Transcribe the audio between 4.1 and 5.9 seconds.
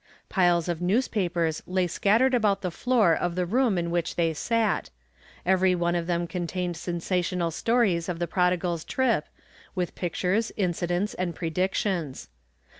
they sat. Every